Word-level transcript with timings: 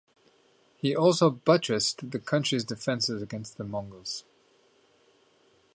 He 0.77 0.95
also 0.95 1.29
buttressed 1.29 2.09
the 2.09 2.17
country's 2.17 2.63
defences 2.63 3.21
against 3.21 3.57
the 3.57 3.63
Mongols. 3.63 4.25